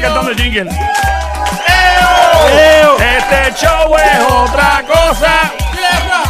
[0.00, 0.70] está cantando el jingle.
[1.68, 2.96] ¡Eo!
[2.98, 5.52] Este show es otra cosa.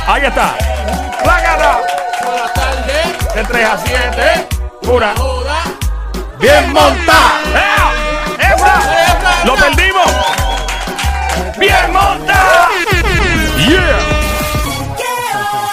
[0.06, 0.54] Ahí está.
[1.24, 1.80] La garra.
[2.24, 3.34] Buenas tardes.
[3.34, 4.48] De 3 a 7.
[4.82, 5.14] Pura.
[6.40, 7.40] Bien montada.
[7.54, 7.90] ¡Ea!
[9.44, 10.06] ¡Lo perdimos!
[11.58, 12.68] ¡Bien montada!
[13.56, 13.98] ¡Yeah!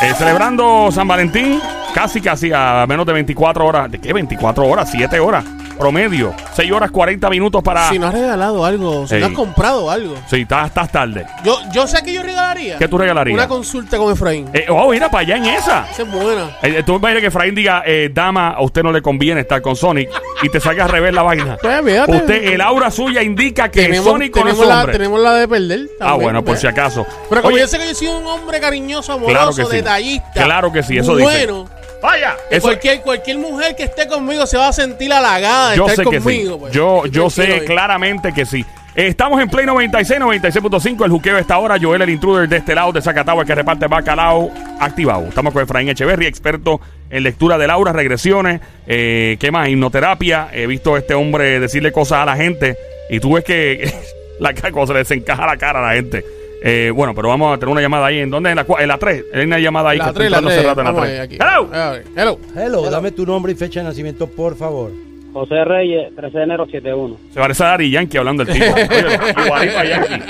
[0.02, 1.62] Eh, celebrando San Valentín,
[1.94, 3.92] casi casi a menos de 24 horas.
[3.92, 4.14] ¿De qué?
[4.14, 5.44] 24 horas, 7 horas.
[5.78, 6.34] Promedio.
[6.56, 7.90] 6 horas 40 minutos para.
[7.90, 10.16] Si no has regalado algo, si no has comprado algo.
[10.30, 11.26] Sí, estás, estás tarde.
[11.44, 12.78] Yo, yo sé que yo regalaría.
[12.78, 13.34] ¿Qué tú regalarías?
[13.36, 14.50] Una consulta con Efraín.
[14.54, 15.88] Eh, oh, mira para allá en esa.
[15.92, 16.58] Esa es buena.
[16.62, 19.76] Eh, tú imaginas que Efraín diga, eh, dama, a usted no le conviene estar con
[19.76, 20.10] Sonic
[20.42, 21.58] y te salga a revés la vaina.
[21.68, 22.12] Pues, fíjate.
[22.12, 25.82] Usted, el aura suya indica que tenemos, Sonic conoce tenemos, la, tenemos la de perder.
[26.00, 26.62] Ah, también, bueno, por ¿ves?
[26.62, 27.06] si acaso.
[27.30, 29.76] Pero como Oye, yo sé que yo soy un hombre cariñoso, amoroso, Claro que sí.
[29.78, 30.44] detallista.
[30.44, 31.48] Claro que sí, eso dice.
[32.02, 35.88] Vaya, eso cualquier, cualquier mujer que esté conmigo se va a sentir halagada de yo
[35.88, 36.24] estar sé que sí.
[36.24, 36.60] conmigo.
[36.60, 36.74] pues.
[36.74, 38.66] Yo, yo sé claramente que sí.
[38.98, 41.06] Estamos en Play 96, 96.5.
[41.06, 41.78] El juqueo está ahora.
[41.80, 45.28] Joel, el intruder de este lado de Zacatau, el que reparte bacalao, activado.
[45.28, 46.82] Estamos con Efraín Echeverry, experto
[47.12, 48.60] en lectura de Laura, regresiones.
[48.88, 49.70] Eh, ¿Qué más?
[49.70, 50.50] Hipnoterapia.
[50.52, 52.76] He visto a este hombre decirle cosas a la gente.
[53.12, 53.94] Y tú ves que
[54.40, 56.26] la se le desencaja la cara a la gente.
[56.64, 58.20] Eh, bueno, pero vamos a tener una llamada ahí.
[58.20, 58.50] ¿En dónde?
[58.50, 59.26] En la, en la 3.
[59.34, 59.98] Hay una llamada ahí.
[60.00, 60.60] La que está 3, la entrando 3.
[60.60, 61.20] hace rato en la Vamos 3.
[61.20, 61.38] ahí, aquí.
[61.40, 61.68] ¡Hello!
[61.68, 62.40] Ver, hello.
[62.56, 64.92] Hello, dame tu nombre y fecha de nacimiento, por favor.
[65.34, 67.18] José Reyes, 13 de enero 71.
[67.32, 68.66] Se parece a Dari Yankee hablando el tipo.
[68.74, 70.24] Oye, igualito a Yankee.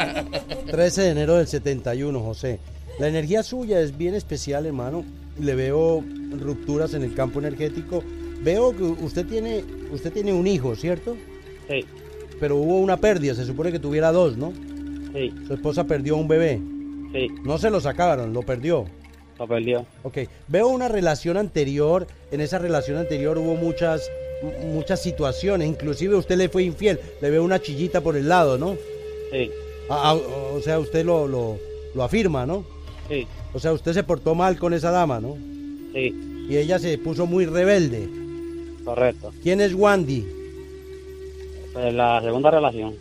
[0.72, 2.59] 13 de enero del 71, José.
[3.00, 5.06] La energía suya es bien especial, hermano.
[5.39, 6.03] Le veo
[6.41, 8.03] rupturas en el campo energético.
[8.41, 11.16] Veo que usted tiene, usted tiene un hijo, ¿cierto?
[11.69, 11.86] Sí,
[12.39, 14.52] Pero hubo una pérdida, se supone que tuviera dos, ¿no?
[15.17, 16.59] Sí, Su esposa perdió un bebé.
[17.13, 18.85] sí, No se lo sacaron, lo perdió.
[19.39, 19.85] lo perdió.
[20.03, 24.09] Ok, veo una relación anterior, en esa relación anterior hubo muchas,
[24.73, 28.75] muchas situaciones, inclusive usted le fue infiel, le veo una chillita por el lado, ¿no?
[29.31, 29.51] Sí,
[29.89, 31.57] o sea, usted lo, lo,
[31.95, 32.66] lo afirma, ¿no?
[33.09, 35.38] sí, O sea, usted se portó mal con esa dama, ¿no?
[35.94, 36.13] sí,
[36.50, 38.07] Y ella se puso muy rebelde.
[38.83, 39.31] correcto.
[39.44, 40.25] ¿Quién es Wandy?
[41.73, 42.95] Pues la segunda relación.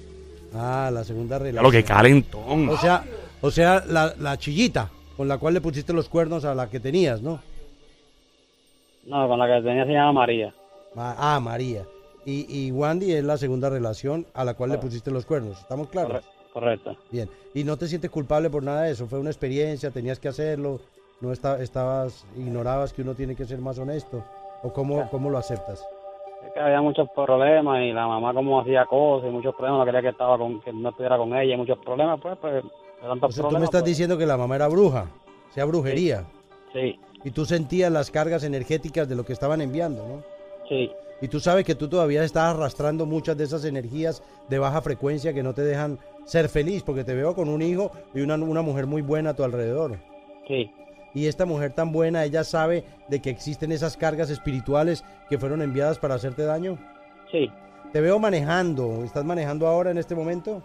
[0.54, 1.62] Ah, la segunda Ya relación.
[1.64, 2.68] lo que calentón.
[2.68, 3.04] O sea,
[3.40, 6.80] o sea la, la chillita con la cual le pusiste los cuernos a la que
[6.80, 7.40] tenías, ¿no?
[9.06, 10.54] No, con la que tenía se llama María.
[10.94, 11.84] Ma- Ah, María.
[12.24, 15.60] Y, y Wandy es la segunda relación a la cual le pusiste los cuernos.
[15.60, 16.12] ¿Estamos claros?
[16.12, 16.96] Corre- correcto.
[17.12, 17.30] Bien.
[17.54, 19.06] ¿Y no te sientes culpable por nada de eso?
[19.06, 19.90] ¿Fue una experiencia?
[19.90, 20.80] ¿Tenías que hacerlo?
[21.20, 24.24] ¿No esta- estabas, ignorabas que uno tiene que ser más honesto?
[24.62, 25.84] ¿O cómo, cómo lo aceptas?
[26.44, 29.84] Es que había muchos problemas y la mamá como hacía cosas y muchos problemas, no
[29.84, 32.64] quería que estaba con, que no estuviera con ella y muchos problemas, pues, pues,
[33.00, 35.06] tantos O sea, tú me estás pues, diciendo que la mamá era bruja,
[35.50, 36.24] sea brujería.
[36.72, 40.22] Sí, Y tú sentías las cargas energéticas de lo que estaban enviando, ¿no?
[40.68, 40.90] sí,
[41.22, 45.32] Y tú sabes que tú todavía estás arrastrando muchas de esas energías de baja frecuencia
[45.32, 48.62] que no te dejan ser feliz, porque te veo con un hijo y una, una
[48.62, 49.96] mujer muy buena a tu alrededor.
[50.46, 50.70] sí,
[51.16, 55.62] Y esta mujer tan buena, ella sabe de que existen esas cargas espirituales que fueron
[55.62, 56.76] enviadas para hacerte daño.
[57.32, 57.50] sí,
[57.90, 60.62] Te veo manejando, ¿estás manejando ahora en este momento?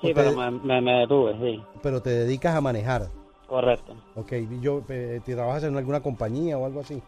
[0.00, 0.32] sí, ¿O te- pero
[0.80, 3.10] me, detuve, sí, Pero te dedicas a manejar.
[3.46, 3.92] correcto.
[4.14, 4.32] Ok,
[4.62, 7.02] yo, eh, ¿te trabajas en alguna compañía o algo así?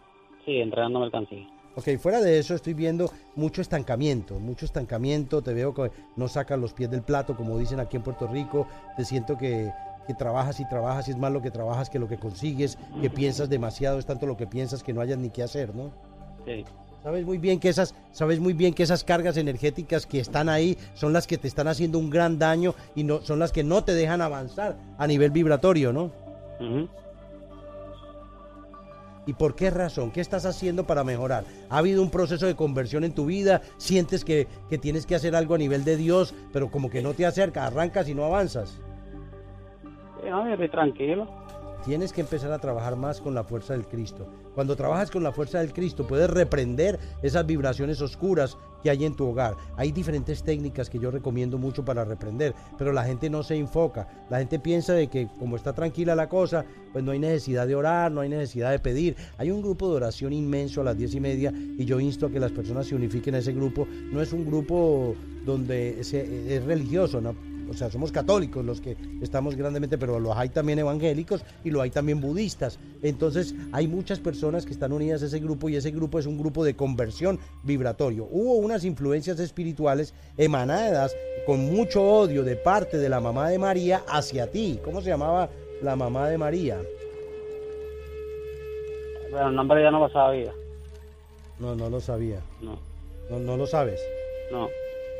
[0.45, 1.47] Sí, entregando mercancía.
[1.75, 6.59] Ok, fuera de eso estoy viendo mucho estancamiento, mucho estancamiento, te veo que no sacas
[6.59, 9.71] los pies del plato, como dicen aquí en Puerto Rico, te siento que,
[10.09, 13.11] que trabajas y trabajas y es más lo que trabajas que lo que consigues, que
[13.11, 15.91] piensas demasiado, es tanto lo que piensas que no hayas ni qué hacer, ¿no?
[16.45, 16.65] Sí,
[17.03, 20.79] Sabes muy bien que esas, sabes muy bien que esas cargas energéticas que están ahí
[20.95, 23.83] son las que te están haciendo un gran daño y no son las que no
[23.83, 26.11] te dejan avanzar a nivel vibratorio, ¿no?
[29.27, 30.09] ¿Y por qué razón?
[30.09, 31.45] ¿Qué estás haciendo para mejorar?
[31.69, 33.61] ¿Ha habido un proceso de conversión en tu vida?
[33.77, 37.13] ¿Sientes que, que tienes que hacer algo a nivel de Dios, pero como que no
[37.13, 38.79] te acerca, arrancas y no avanzas?
[40.27, 41.27] No, yo estoy tranquilo.
[41.85, 44.27] Tienes que empezar a trabajar más con la fuerza del Cristo.
[44.53, 49.15] Cuando trabajas con la fuerza del Cristo, puedes reprender esas vibraciones oscuras que hay en
[49.15, 49.55] tu hogar.
[49.77, 54.09] Hay diferentes técnicas que yo recomiendo mucho para reprender, pero la gente no se enfoca.
[54.29, 57.75] La gente piensa de que como está tranquila la cosa, pues no hay necesidad de
[57.75, 59.15] orar, no hay necesidad de pedir.
[59.37, 62.29] Hay un grupo de oración inmenso a las diez y media y yo insto a
[62.29, 63.87] que las personas se unifiquen a ese grupo.
[64.11, 67.35] No es un grupo donde es religioso, ¿no?
[67.69, 71.81] O sea, somos católicos los que estamos grandemente, pero los hay también evangélicos y lo
[71.81, 72.79] hay también budistas.
[73.01, 76.37] Entonces, hay muchas personas que están unidas a ese grupo y ese grupo es un
[76.37, 78.27] grupo de conversión vibratorio.
[78.29, 84.03] Hubo unas influencias espirituales emanadas con mucho odio de parte de la mamá de María
[84.07, 84.79] hacia ti.
[84.83, 85.49] ¿Cómo se llamaba
[85.81, 86.79] la mamá de María?
[89.31, 90.51] Pero el nombre ya no lo sabía.
[91.59, 92.39] No, no lo sabía.
[92.61, 92.77] No,
[93.29, 93.99] No, no lo sabes.
[94.51, 94.67] no.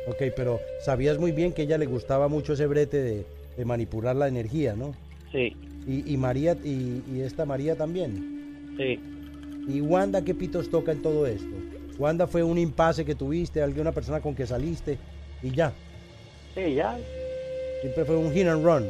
[0.06, 3.24] Ok, pero sabías muy bien que a ella le gustaba mucho ese brete de,
[3.56, 4.94] de manipular la energía, ¿no?
[5.30, 5.54] Sí,
[5.86, 8.74] Y, y María, y, y esta María también.
[8.76, 8.98] sí.
[9.68, 11.46] ¿Y Wanda qué pitos toca en todo esto?
[11.98, 14.98] Wanda fue un impasse que tuviste, alguna persona con que saliste
[15.42, 15.72] y ya.
[16.54, 16.98] Sí, ya.
[17.82, 18.86] Siempre fue un hit and run.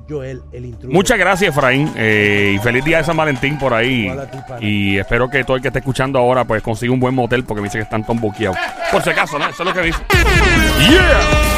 [0.09, 0.95] Joel el intruder.
[0.95, 1.91] Muchas gracias, Efraín.
[1.97, 4.09] eh, y feliz día de San Valentín por ahí.
[4.61, 4.67] Ti.
[4.67, 7.63] Y espero que todo el que esté escuchando ahora, pues consiga un buen motel porque
[7.63, 8.57] me dice que están tan boqueados.
[8.93, 9.49] Por si acaso, ¿no?
[9.49, 9.99] Eso es lo que dice.
[10.89, 11.58] ¡Yeah!